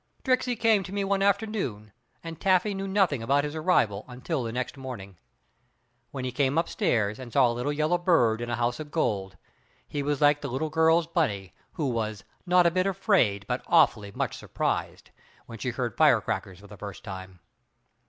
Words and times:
Tricksey 0.23 0.55
came 0.55 0.81
to 0.81 0.91
me 0.91 1.03
one 1.03 1.21
afternoon 1.21 1.91
and 2.23 2.41
Taffy 2.41 2.73
knew 2.73 2.87
nothing 2.87 3.21
about 3.21 3.43
his 3.43 3.53
arrival 3.53 4.03
until 4.07 4.41
the 4.41 4.51
next 4.51 4.75
morning. 4.75 5.19
When 6.09 6.25
he 6.25 6.31
came 6.31 6.57
upstairs 6.57 7.19
and 7.19 7.31
saw 7.31 7.47
a 7.47 7.53
little 7.53 7.71
yellow 7.71 7.99
bird 7.99 8.41
in 8.41 8.49
a 8.49 8.55
house 8.55 8.79
of 8.79 8.89
gold, 8.89 9.37
he 9.87 10.01
was 10.01 10.19
like 10.19 10.41
the 10.41 10.49
little 10.49 10.71
girl's 10.71 11.05
Bunnie, 11.05 11.53
who 11.73 11.87
"was 11.87 12.23
not 12.47 12.65
a 12.65 12.71
bit 12.71 12.87
afraid, 12.87 13.45
but 13.47 13.61
awfully 13.67 14.11
much 14.11 14.35
surprised," 14.35 15.11
when 15.45 15.59
she 15.59 15.69
heard 15.69 15.95
firecrackers 15.95 16.61
for 16.61 16.65
the 16.65 16.77
first 16.79 17.03
time. 17.03 17.39